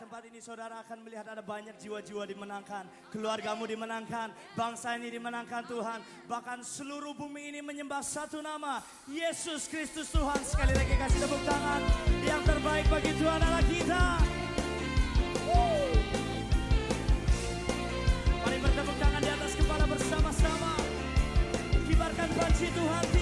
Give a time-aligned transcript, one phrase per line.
[0.00, 2.88] tempat ini saudara akan melihat ada banyak jiwa-jiwa dimenangkan.
[3.12, 4.32] Keluargamu dimenangkan.
[4.56, 6.00] Bangsa ini dimenangkan Tuhan.
[6.24, 8.80] Bahkan seluruh bumi ini menyembah satu nama.
[9.04, 10.40] Yesus Kristus Tuhan.
[10.40, 11.84] Sekali lagi kasih tepuk tangan.
[12.24, 14.04] Yang terbaik bagi Tuhan adalah kita.
[18.40, 20.72] Mari bertepuk tangan di atas kepala bersama-sama.
[21.84, 23.19] Kibarkan panci Tuhan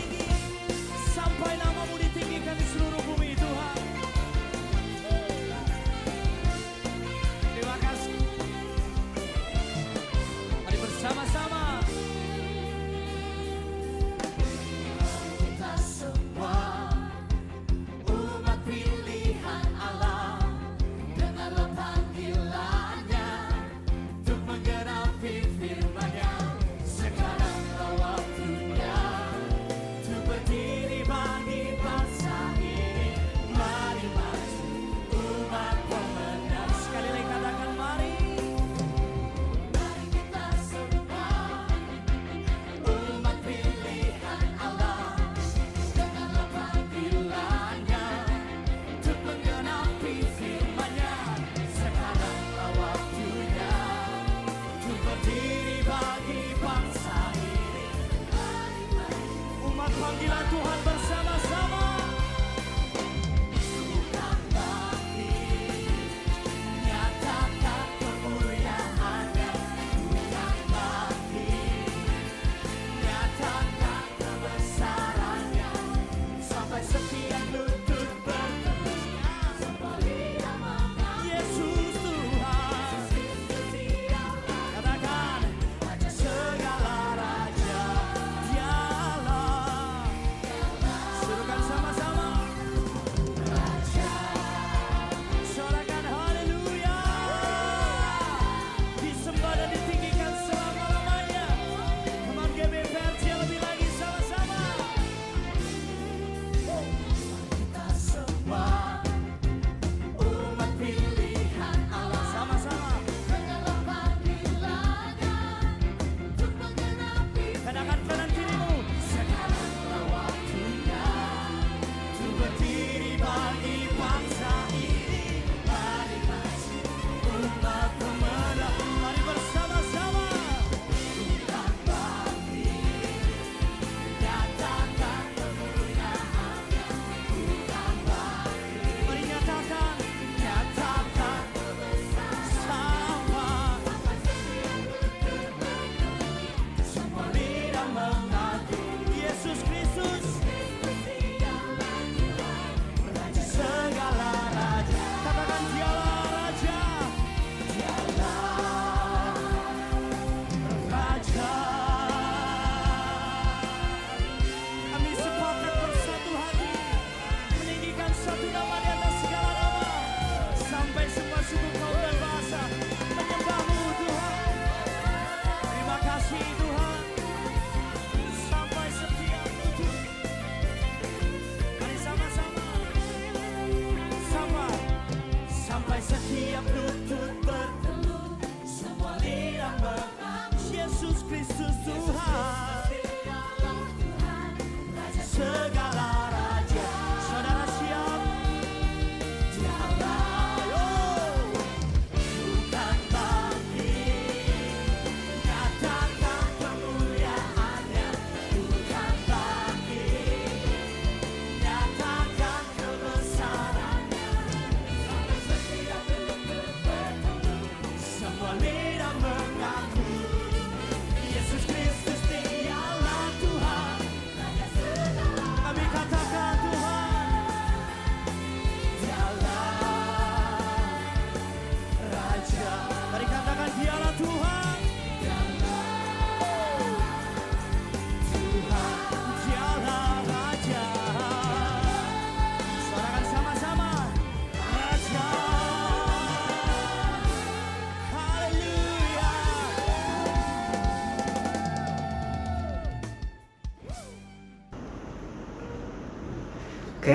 [122.39, 122.78] Untuk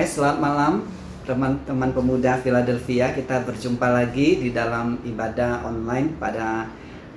[0.04, 0.72] Selamat malam
[1.24, 3.16] teman-teman pemuda Philadelphia.
[3.16, 6.68] Kita berjumpa lagi di dalam ibadah online pada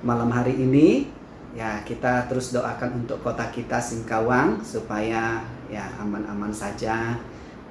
[0.08, 1.04] malam hari ini.
[1.52, 7.20] Ya, kita terus doakan untuk kota kita Singkawang supaya ya aman-aman saja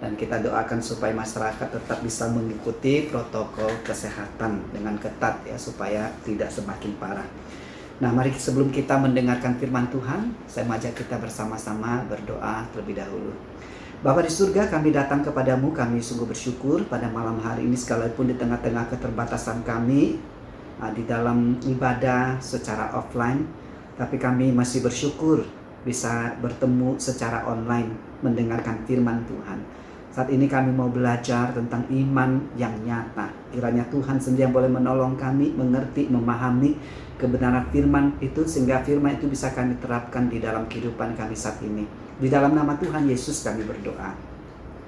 [0.05, 6.53] dan kita doakan supaya masyarakat tetap bisa mengikuti protokol kesehatan dengan ketat ya supaya tidak
[6.53, 7.29] semakin parah.
[8.05, 13.33] Nah, mari sebelum kita mendengarkan firman Tuhan, saya mengajak kita bersama-sama berdoa terlebih dahulu.
[14.05, 18.37] Bapa di surga, kami datang kepadamu, kami sungguh bersyukur pada malam hari ini sekalipun di
[18.37, 20.21] tengah-tengah keterbatasan kami
[20.85, 23.49] uh, di dalam ibadah secara offline,
[23.97, 25.49] tapi kami masih bersyukur
[25.81, 29.65] bisa bertemu secara online mendengarkan firman Tuhan.
[30.13, 33.33] Saat ini kami mau belajar tentang iman yang nyata.
[33.49, 36.77] Kiranya Tuhan sendiri yang boleh menolong kami mengerti, memahami
[37.17, 42.06] kebenaran firman itu sehingga firman itu bisa kami terapkan di dalam kehidupan kami saat ini.
[42.17, 44.17] Di dalam nama Tuhan Yesus kami berdoa.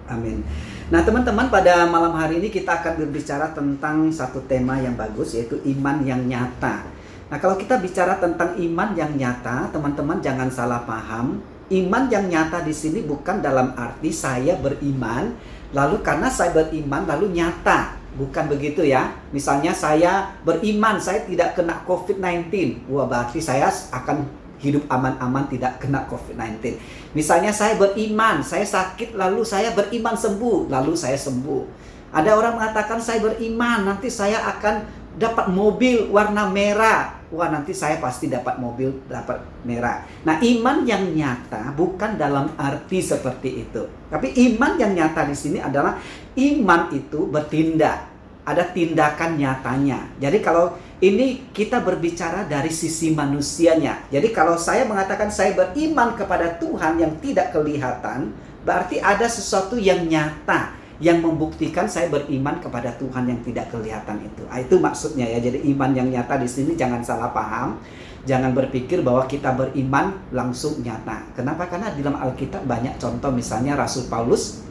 [0.09, 0.41] Amin.
[0.89, 5.61] Nah, teman-teman, pada malam hari ini kita akan berbicara tentang satu tema yang bagus yaitu
[5.77, 6.89] iman yang nyata.
[7.29, 12.65] Nah, kalau kita bicara tentang iman yang nyata, teman-teman jangan salah paham Iman yang nyata
[12.65, 15.37] di sini bukan dalam arti saya beriman,
[15.77, 17.93] lalu karena saya beriman lalu nyata.
[18.17, 19.13] Bukan begitu ya.
[19.37, 22.49] Misalnya saya beriman, saya tidak kena COVID-19.
[22.89, 24.25] Wah, berarti saya akan
[24.59, 26.79] hidup aman-aman tidak kena COVID-19.
[27.15, 31.91] Misalnya saya beriman, saya sakit lalu saya beriman sembuh, lalu saya sembuh.
[32.15, 34.87] Ada orang mengatakan saya beriman, nanti saya akan
[35.19, 40.05] dapat mobil warna merah wah nanti saya pasti dapat mobil dapat merah.
[40.25, 43.83] Nah iman yang nyata bukan dalam arti seperti itu.
[44.09, 46.01] Tapi iman yang nyata di sini adalah
[46.37, 48.09] iman itu bertindak.
[48.49, 50.09] Ada tindakan nyatanya.
[50.17, 54.11] Jadi kalau ini kita berbicara dari sisi manusianya.
[54.11, 58.35] Jadi kalau saya mengatakan saya beriman kepada Tuhan yang tidak kelihatan,
[58.67, 64.43] berarti ada sesuatu yang nyata yang membuktikan saya beriman kepada Tuhan yang tidak kelihatan itu.
[64.51, 65.39] Ah, itu maksudnya ya.
[65.39, 67.79] Jadi iman yang nyata di sini jangan salah paham.
[68.27, 71.31] Jangan berpikir bahwa kita beriman langsung nyata.
[71.39, 71.71] Kenapa?
[71.71, 74.67] Karena di dalam Alkitab banyak contoh misalnya Rasul Paulus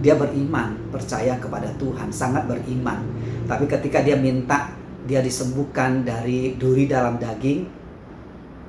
[0.00, 3.04] dia beriman, percaya kepada Tuhan, sangat beriman.
[3.44, 4.79] Tapi ketika dia minta
[5.10, 7.66] dia disembuhkan dari duri dalam daging,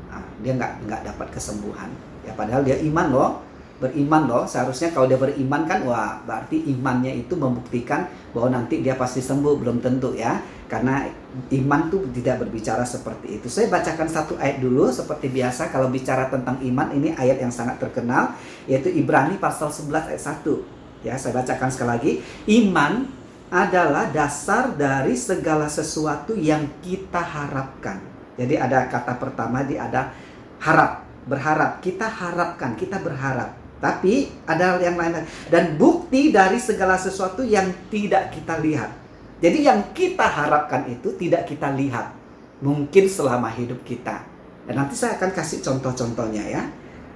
[0.09, 1.93] ah, dia nggak nggak dapat kesembuhan.
[2.25, 3.29] Ya padahal dia iman loh,
[3.77, 4.43] beriman loh.
[4.49, 9.61] Seharusnya kalau dia beriman kan wah berarti imannya itu membuktikan bahwa nanti dia pasti sembuh
[9.61, 10.41] belum tentu ya.
[10.65, 11.05] Karena
[11.51, 13.51] iman tuh tidak berbicara seperti itu.
[13.51, 15.69] Saya bacakan satu ayat dulu seperti biasa.
[15.69, 18.33] Kalau bicara tentang iman ini ayat yang sangat terkenal
[18.65, 22.11] yaitu Ibrani pasal 11 ayat 1 ya saya bacakan sekali lagi.
[22.49, 23.20] Iman
[23.51, 27.99] adalah dasar dari segala sesuatu yang kita harapkan
[28.39, 30.15] jadi ada kata pertama di ada
[30.63, 37.41] harap berharap kita harapkan kita berharap tapi ada yang lain dan bukti dari segala sesuatu
[37.41, 38.93] yang tidak kita lihat.
[39.41, 42.13] Jadi yang kita harapkan itu tidak kita lihat.
[42.61, 44.21] Mungkin selama hidup kita.
[44.69, 46.63] Dan nanti saya akan kasih contoh-contohnya ya.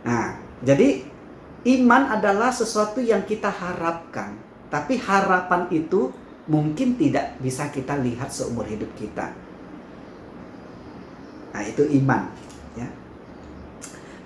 [0.09, 1.05] Nah, jadi
[1.77, 4.33] iman adalah sesuatu yang kita harapkan.
[4.73, 6.09] Tapi harapan itu
[6.45, 9.33] mungkin tidak bisa kita lihat seumur hidup kita.
[11.55, 12.29] Nah, itu iman.
[12.77, 12.87] Ya.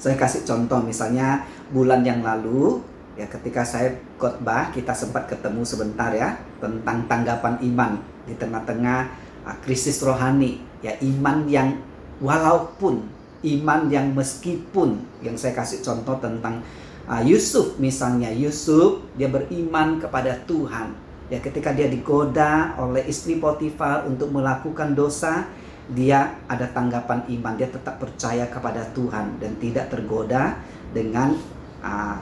[0.01, 2.81] Saya kasih contoh misalnya bulan yang lalu
[3.19, 8.99] ya ketika saya khotbah kita sempat ketemu sebentar ya tentang tanggapan iman di tengah-tengah
[9.43, 11.75] uh, krisis rohani ya iman yang
[12.23, 13.03] walaupun
[13.43, 16.63] iman yang meskipun yang saya kasih contoh tentang
[17.11, 24.09] uh, Yusuf misalnya Yusuf dia beriman kepada Tuhan ya ketika dia digoda oleh istri Potifar
[24.09, 25.45] untuk melakukan dosa
[25.89, 30.57] dia ada tanggapan iman dia tetap percaya kepada Tuhan dan tidak tergoda
[30.93, 31.33] dengan
[31.81, 32.17] uh,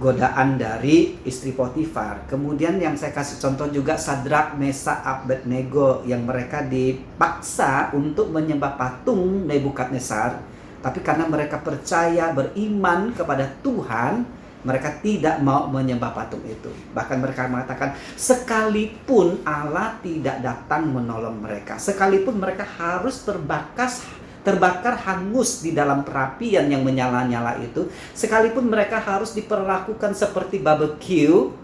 [0.00, 2.24] godaan dari istri Potifar.
[2.26, 9.44] Kemudian yang saya kasih contoh juga Sadrak, Mesa, Abednego yang mereka dipaksa untuk menyembah patung
[9.44, 10.40] Nebukadnezar.
[10.82, 14.26] Tapi karena mereka percaya beriman kepada Tuhan,
[14.62, 16.70] mereka tidak mau menyembah patung itu.
[16.94, 24.02] Bahkan mereka mengatakan, sekalipun Allah tidak datang menolong mereka, sekalipun mereka harus terbakas
[24.42, 31.61] terbakar hangus di dalam perapian yang menyala-nyala itu sekalipun mereka harus diperlakukan seperti barbecue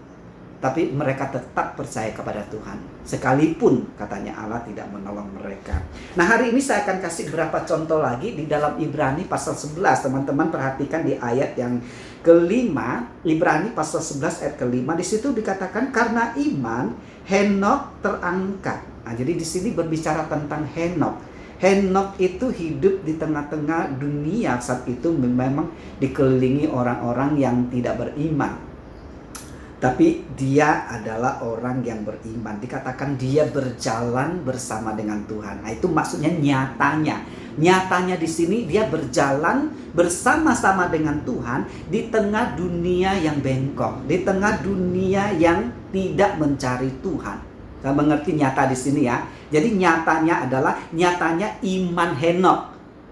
[0.59, 5.81] tapi mereka tetap percaya kepada Tuhan sekalipun katanya Allah tidak menolong mereka.
[6.13, 10.05] Nah, hari ini saya akan kasih beberapa contoh lagi di dalam Ibrani pasal 11.
[10.05, 11.81] Teman-teman perhatikan di ayat yang
[12.21, 16.93] kelima, Ibrani pasal 11 ayat kelima di situ dikatakan karena iman
[17.25, 18.79] Henok terangkat.
[19.05, 21.17] Nah, jadi di sini berbicara tentang Henok.
[21.59, 28.68] Henok itu hidup di tengah-tengah dunia saat itu memang dikelilingi orang-orang yang tidak beriman.
[29.79, 32.59] Tapi dia adalah orang yang beriman.
[32.59, 35.63] Dikatakan dia berjalan bersama dengan Tuhan.
[35.63, 37.23] Nah, itu maksudnya nyatanya.
[37.55, 44.59] Nyatanya di sini dia berjalan bersama-sama dengan Tuhan di tengah dunia yang bengkok, di tengah
[44.59, 47.39] dunia yang tidak mencari Tuhan.
[47.79, 49.23] Saya mengerti nyata di sini ya.
[49.47, 52.59] Jadi nyatanya adalah nyatanya iman Henok.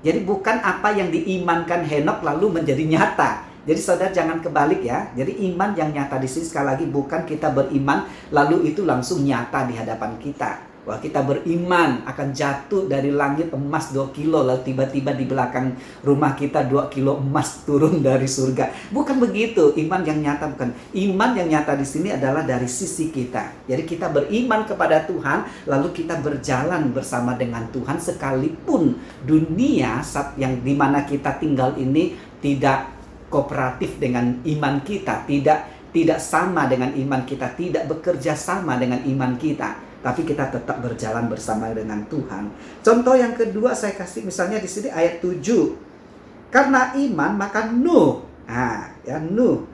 [0.03, 3.46] Jadi bukan apa yang diimankan Henok lalu menjadi nyata.
[3.67, 5.11] Jadi saudara jangan kebalik ya.
[5.11, 9.67] Jadi iman yang nyata di sini sekali lagi bukan kita beriman lalu itu langsung nyata
[9.67, 10.67] di hadapan kita.
[10.87, 16.31] Wah kita beriman akan jatuh dari langit emas 2 kilo lalu tiba-tiba di belakang rumah
[16.31, 18.87] kita 2 kilo emas turun dari surga.
[18.95, 20.71] Bukan begitu, iman yang nyata bukan.
[20.95, 23.67] Iman yang nyata di sini adalah dari sisi kita.
[23.67, 28.95] Jadi kita beriman kepada Tuhan lalu kita berjalan bersama dengan Tuhan sekalipun
[29.27, 32.96] dunia saat yang di mana kita tinggal ini tidak
[33.27, 39.33] kooperatif dengan iman kita, tidak tidak sama dengan iman kita, tidak bekerja sama dengan iman
[39.39, 42.53] kita, tapi kita tetap berjalan bersama dengan Tuhan.
[42.85, 46.53] Contoh yang kedua saya kasih misalnya di sini ayat 7.
[46.53, 49.67] Karena iman maka Nuh, nah, ya Nuh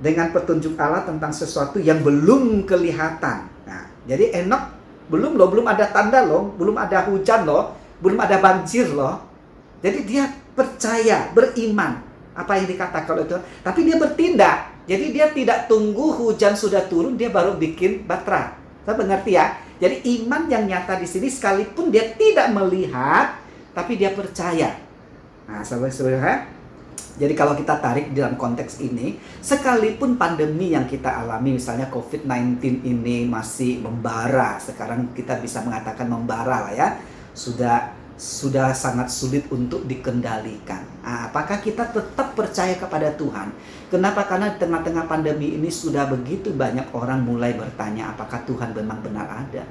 [0.00, 3.50] dengan petunjuk Allah tentang sesuatu yang belum kelihatan.
[3.68, 4.62] Nah, jadi Enok
[5.12, 9.20] belum loh, belum ada tanda loh, belum ada hujan loh, belum ada banjir loh.
[9.78, 10.26] Jadi dia
[10.56, 12.07] percaya, beriman
[12.38, 14.58] apa yang dikatakan oleh Tuhan, tapi dia bertindak.
[14.86, 18.54] Jadi dia tidak tunggu hujan sudah turun dia baru bikin batra.
[18.86, 19.58] Saya mengerti ya.
[19.78, 23.36] Jadi iman yang nyata di sini sekalipun dia tidak melihat,
[23.74, 24.74] tapi dia percaya.
[25.44, 26.48] Nah, saudara-saudara,
[27.18, 33.26] jadi kalau kita tarik dalam konteks ini, sekalipun pandemi yang kita alami, misalnya COVID-19 ini
[33.26, 36.88] masih membara, sekarang kita bisa mengatakan membara lah ya,
[37.34, 40.82] sudah sudah sangat sulit untuk dikendalikan.
[41.06, 43.54] Nah, apakah kita tetap percaya kepada Tuhan?
[43.86, 44.26] Kenapa?
[44.26, 49.46] Karena di tengah-tengah pandemi ini sudah begitu banyak orang mulai bertanya apakah Tuhan memang benar
[49.46, 49.62] ada.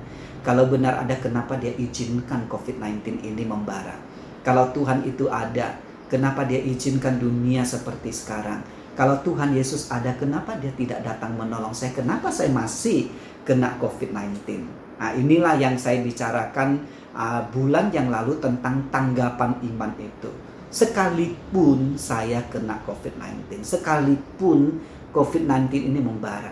[0.47, 3.99] Kalau benar ada, kenapa dia izinkan COVID-19 ini membara?
[4.47, 5.75] Kalau Tuhan itu ada,
[6.07, 8.63] kenapa dia izinkan dunia seperti sekarang?
[8.95, 11.91] Kalau Tuhan Yesus ada, kenapa dia tidak datang menolong saya?
[11.91, 13.11] Kenapa saya masih
[13.43, 14.86] kena COVID-19?
[14.97, 16.81] Nah, inilah yang saya bicarakan
[17.13, 20.29] uh, bulan yang lalu tentang tanggapan iman itu.
[20.67, 24.81] Sekalipun saya kena COVID-19, sekalipun
[25.15, 26.51] COVID-19 ini membara,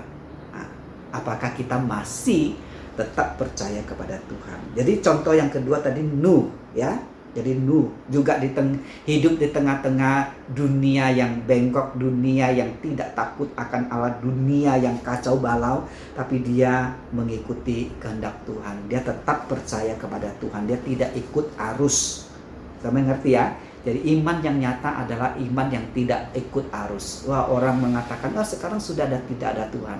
[0.56, 0.70] nah,
[1.12, 2.56] apakah kita masih
[2.96, 4.60] tetap percaya kepada Tuhan?
[4.72, 6.96] Jadi contoh yang kedua tadi Nuh, ya.
[7.36, 13.52] Jadi Nuh juga di teng hidup di tengah-tengah dunia yang bengkok, dunia yang tidak takut
[13.60, 15.84] akan Allah, dunia yang kacau balau,
[16.16, 18.88] tapi dia mengikuti kehendak Tuhan.
[18.88, 20.64] Dia tetap percaya kepada Tuhan.
[20.64, 22.32] Dia tidak ikut arus.
[22.80, 23.52] Kamu ngerti ya?
[23.84, 27.28] Jadi iman yang nyata adalah iman yang tidak ikut arus.
[27.28, 30.00] Wah orang mengatakan, oh sekarang sudah ada tidak ada Tuhan.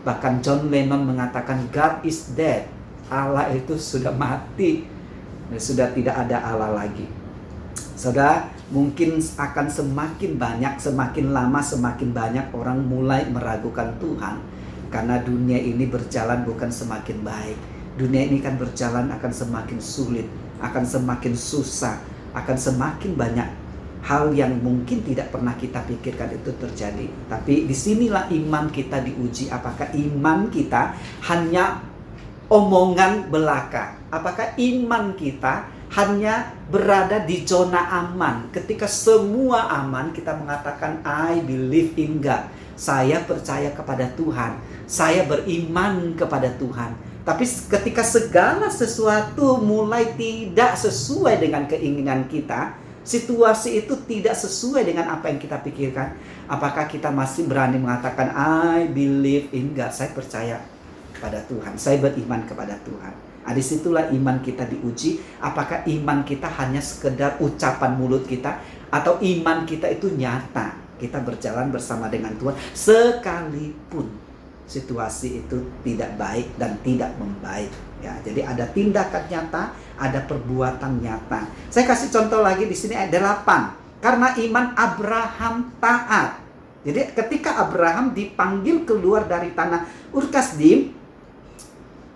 [0.00, 2.66] Bahkan John Lennon mengatakan God is dead.
[3.12, 4.99] Allah itu sudah mati
[5.58, 7.08] sudah tidak ada Allah lagi.
[7.98, 14.40] Saudara, mungkin akan semakin banyak, semakin lama, semakin banyak orang mulai meragukan Tuhan.
[14.88, 17.58] Karena dunia ini berjalan bukan semakin baik.
[18.00, 20.24] Dunia ini kan berjalan akan semakin sulit,
[20.64, 22.00] akan semakin susah,
[22.32, 23.48] akan semakin banyak
[24.00, 27.06] hal yang mungkin tidak pernah kita pikirkan itu terjadi.
[27.28, 29.52] Tapi di sinilah iman kita diuji.
[29.52, 30.96] Apakah iman kita
[31.28, 31.84] hanya
[32.50, 33.96] omongan belaka.
[34.10, 38.50] Apakah iman kita hanya berada di zona aman?
[38.50, 42.50] Ketika semua aman, kita mengatakan I believe in God.
[42.74, 44.58] Saya percaya kepada Tuhan.
[44.90, 46.98] Saya beriman kepada Tuhan.
[47.22, 52.74] Tapi ketika segala sesuatu mulai tidak sesuai dengan keinginan kita,
[53.06, 56.16] situasi itu tidak sesuai dengan apa yang kita pikirkan,
[56.50, 59.92] apakah kita masih berani mengatakan I believe in God?
[59.92, 60.79] Saya percaya
[61.18, 61.74] pada Tuhan.
[61.74, 63.14] Saya beriman kepada Tuhan.
[63.40, 65.18] Nah, di situlah iman kita diuji.
[65.42, 68.62] Apakah iman kita hanya sekedar ucapan mulut kita
[68.94, 70.78] atau iman kita itu nyata.
[71.00, 74.30] Kita berjalan bersama dengan Tuhan sekalipun
[74.70, 77.74] situasi itu tidak baik dan tidak membaik.
[77.98, 81.50] Ya, jadi ada tindakan nyata, ada perbuatan nyata.
[81.68, 83.98] Saya kasih contoh lagi di sini ayat 8.
[84.00, 86.40] Karena iman Abraham taat.
[86.80, 89.84] Jadi ketika Abraham dipanggil keluar dari tanah
[90.16, 90.96] Urkasdim,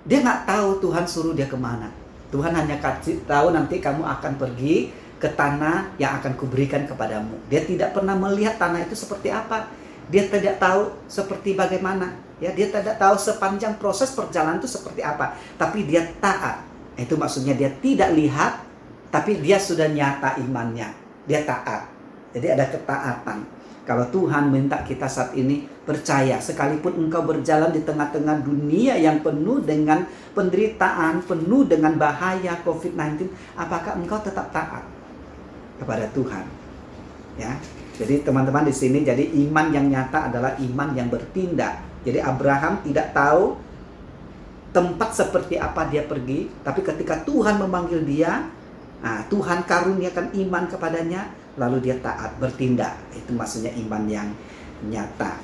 [0.04, 1.88] dia nggak tahu Tuhan suruh dia ke mana.
[2.28, 7.32] Tuhan hanya kasih tahu nanti kamu akan pergi ke tanah yang akan kuberikan kepadamu.
[7.48, 9.70] Dia tidak pernah melihat tanah itu seperti apa.
[10.12, 12.12] Dia tidak tahu seperti bagaimana.
[12.42, 15.38] Ya, dia tidak tahu sepanjang proses perjalanan itu seperti apa.
[15.56, 16.60] Tapi dia taat.
[17.00, 18.60] Itu maksudnya dia tidak lihat,
[19.08, 20.92] tapi dia sudah nyata imannya.
[21.24, 21.88] Dia taat.
[22.36, 23.38] Jadi ada ketaatan.
[23.84, 29.60] Kalau Tuhan minta kita saat ini percaya, sekalipun engkau berjalan di tengah-tengah dunia yang penuh
[29.60, 33.28] dengan penderitaan, penuh dengan bahaya COVID-19,
[33.60, 34.88] apakah engkau tetap taat
[35.76, 36.44] kepada Tuhan?
[37.36, 37.60] Ya.
[37.94, 41.78] Jadi teman-teman di sini jadi iman yang nyata adalah iman yang bertindak.
[42.02, 43.54] Jadi Abraham tidak tahu
[44.74, 48.50] tempat seperti apa dia pergi, tapi ketika Tuhan memanggil dia,
[48.98, 52.94] nah, Tuhan karuniakan iman kepadanya, lalu dia taat bertindak.
[53.14, 54.28] Itu maksudnya iman yang
[54.86, 55.38] nyata.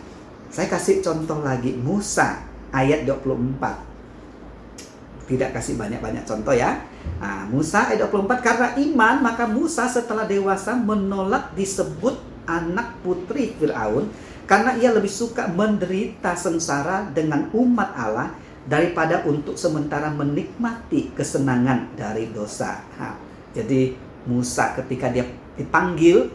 [0.50, 2.42] Saya kasih contoh lagi Musa
[2.74, 5.30] ayat 24.
[5.30, 6.82] Tidak kasih banyak-banyak contoh ya.
[7.22, 12.18] Nah, Musa ayat 24 karena iman maka Musa setelah dewasa menolak disebut
[12.50, 14.10] anak putri Firaun
[14.50, 18.34] karena ia lebih suka menderita sengsara dengan umat Allah
[18.66, 22.82] daripada untuk sementara menikmati kesenangan dari dosa.
[22.98, 23.14] Nah,
[23.54, 23.94] jadi
[24.26, 25.24] Musa ketika dia
[25.58, 26.30] dipanggil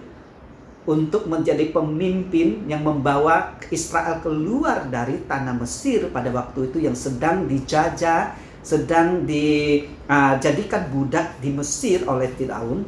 [0.85, 7.49] untuk menjadi pemimpin yang membawa Israel keluar dari tanah Mesir pada waktu itu yang sedang
[7.49, 12.85] dijajah, sedang dijadikan budak di Mesir oleh Firaun,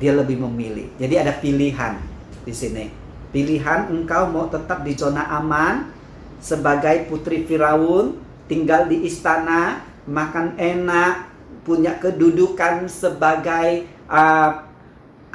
[0.00, 0.88] dia lebih memilih.
[0.96, 2.00] Jadi ada pilihan
[2.48, 2.88] di sini.
[3.28, 5.92] Pilihan engkau mau tetap di zona aman
[6.40, 8.16] sebagai putri Firaun,
[8.48, 11.28] tinggal di istana, makan enak,
[11.68, 14.67] punya kedudukan sebagai uh,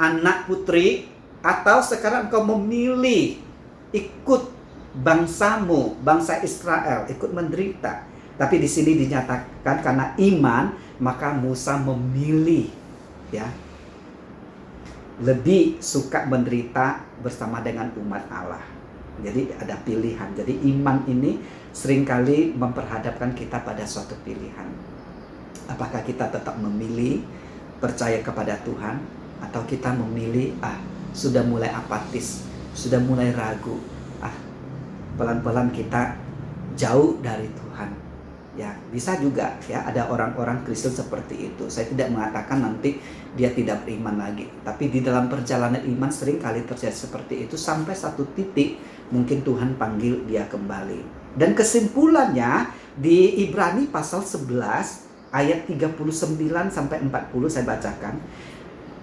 [0.00, 1.08] anak putri
[1.44, 3.38] atau sekarang engkau memilih
[3.94, 4.42] ikut
[4.96, 8.06] bangsamu, bangsa Israel, ikut menderita.
[8.34, 12.66] Tapi di sini dinyatakan karena iman, maka Musa memilih
[13.30, 13.46] ya
[15.22, 18.62] lebih suka menderita bersama dengan umat Allah.
[19.22, 20.26] Jadi ada pilihan.
[20.34, 21.38] Jadi iman ini
[21.70, 24.66] sering kali memperhadapkan kita pada suatu pilihan.
[25.70, 27.22] Apakah kita tetap memilih
[27.78, 28.98] percaya kepada Tuhan
[29.42, 30.76] atau kita memilih ah
[31.14, 32.42] sudah mulai apatis,
[32.74, 33.78] sudah mulai ragu.
[34.18, 34.34] Ah,
[35.14, 36.18] pelan-pelan kita
[36.74, 37.90] jauh dari Tuhan.
[38.54, 41.66] Ya, bisa juga ya ada orang-orang Kristen seperti itu.
[41.66, 43.02] Saya tidak mengatakan nanti
[43.34, 47.98] dia tidak beriman lagi, tapi di dalam perjalanan iman sering kali terjadi seperti itu sampai
[47.98, 48.78] satu titik
[49.10, 51.34] mungkin Tuhan panggil dia kembali.
[51.34, 55.98] Dan kesimpulannya di Ibrani pasal 11 ayat 39
[56.70, 58.22] sampai 40 saya bacakan.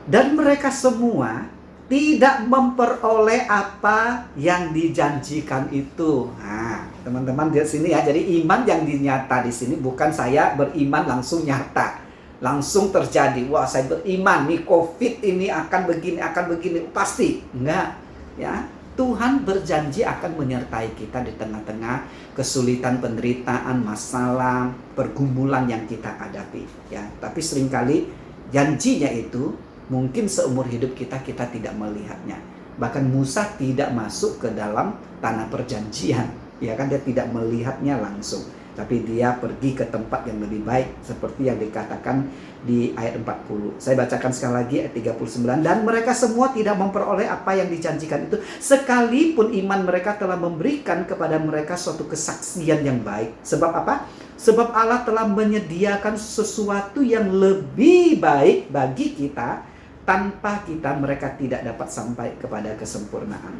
[0.08, 1.46] Dan mereka semua
[1.92, 6.32] tidak memperoleh apa yang dijanjikan itu.
[6.40, 8.00] Nah, teman-teman di sini ya.
[8.00, 12.00] Jadi iman yang dinyata di sini bukan saya beriman langsung nyata.
[12.40, 13.44] Langsung terjadi.
[13.52, 16.80] Wah, saya beriman nih Covid ini akan begini, akan begini.
[16.90, 17.44] Pasti.
[17.54, 18.00] Enggak.
[18.40, 18.66] Ya.
[18.92, 26.68] Tuhan berjanji akan menyertai kita di tengah-tengah kesulitan, penderitaan, masalah, pergumulan yang kita hadapi.
[26.92, 28.12] Ya, tapi sering kali
[28.52, 29.56] janjinya itu
[29.92, 32.40] mungkin seumur hidup kita kita tidak melihatnya.
[32.80, 36.32] Bahkan Musa tidak masuk ke dalam tanah perjanjian,
[36.64, 41.52] ya kan dia tidak melihatnya langsung, tapi dia pergi ke tempat yang lebih baik seperti
[41.52, 42.26] yang dikatakan
[42.64, 43.76] di ayat 40.
[43.78, 48.40] Saya bacakan sekali lagi ayat 39 dan mereka semua tidak memperoleh apa yang dijanjikan itu
[48.64, 53.36] sekalipun iman mereka telah memberikan kepada mereka suatu kesaksian yang baik.
[53.44, 54.08] Sebab apa?
[54.42, 59.71] Sebab Allah telah menyediakan sesuatu yang lebih baik bagi kita
[60.04, 63.54] tanpa kita mereka tidak dapat sampai kepada kesempurnaan.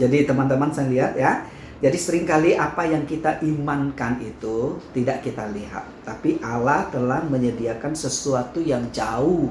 [0.00, 1.32] Jadi teman-teman saya lihat ya.
[1.82, 7.90] Jadi sering kali apa yang kita imankan itu tidak kita lihat, tapi Allah telah menyediakan
[7.90, 9.50] sesuatu yang jauh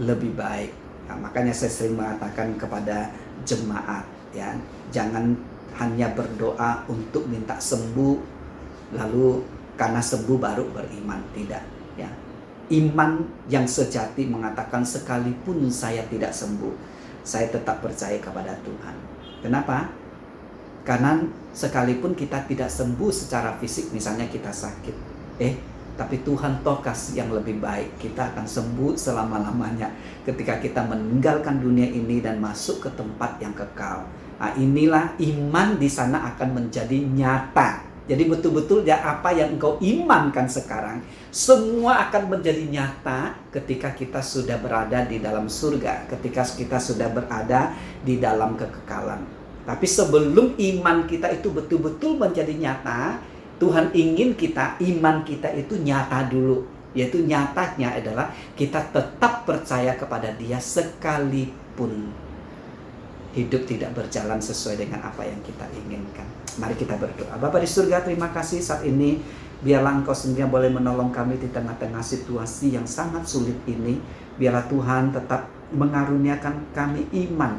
[0.00, 0.72] lebih baik.
[1.04, 3.12] Nah, makanya saya sering mengatakan kepada
[3.44, 4.56] jemaat ya,
[4.88, 5.36] jangan
[5.76, 8.16] hanya berdoa untuk minta sembuh
[8.96, 9.44] lalu
[9.76, 11.75] karena sembuh baru beriman, tidak
[12.70, 16.74] iman yang sejati mengatakan sekalipun saya tidak sembuh,
[17.22, 18.96] saya tetap percaya kepada Tuhan.
[19.42, 19.90] Kenapa?
[20.86, 21.18] Karena
[21.50, 24.96] sekalipun kita tidak sembuh secara fisik, misalnya kita sakit,
[25.42, 25.54] eh,
[25.96, 26.84] tapi Tuhan toh
[27.16, 27.96] yang lebih baik.
[27.96, 29.88] Kita akan sembuh selama-lamanya
[30.28, 34.04] ketika kita meninggalkan dunia ini dan masuk ke tempat yang kekal.
[34.36, 37.85] Nah, inilah iman di sana akan menjadi nyata.
[38.06, 41.02] Jadi betul-betul ya apa yang engkau imankan sekarang
[41.34, 47.74] semua akan menjadi nyata ketika kita sudah berada di dalam surga, ketika kita sudah berada
[48.06, 49.26] di dalam kekekalan.
[49.66, 53.18] Tapi sebelum iman kita itu betul-betul menjadi nyata,
[53.58, 56.62] Tuhan ingin kita, iman kita itu nyata dulu.
[56.94, 62.08] Yaitu nyatanya adalah kita tetap percaya kepada dia sekalipun
[63.36, 66.45] hidup tidak berjalan sesuai dengan apa yang kita inginkan.
[66.56, 67.36] Mari kita berdoa.
[67.36, 69.20] Bapak di surga, terima kasih saat ini.
[69.56, 74.00] Biarlah Engkau sendiri boleh menolong kami di tengah-tengah situasi yang sangat sulit ini.
[74.36, 77.56] Biarlah Tuhan tetap mengaruniakan kami iman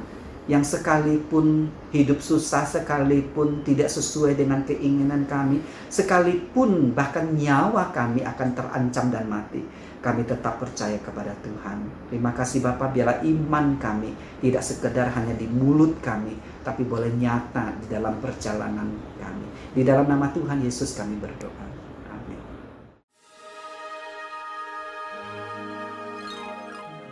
[0.48, 5.60] yang sekalipun hidup susah, sekalipun tidak sesuai dengan keinginan kami,
[5.92, 9.60] sekalipun bahkan nyawa kami akan terancam dan mati,
[10.08, 11.84] kami tetap percaya kepada Tuhan.
[12.08, 17.76] Terima kasih Bapak, biarlah iman kami tidak sekedar hanya di mulut kami, tapi boleh nyata
[17.84, 18.88] di dalam perjalanan
[19.20, 19.48] kami.
[19.76, 21.67] Di dalam nama Tuhan Yesus kami berdoa.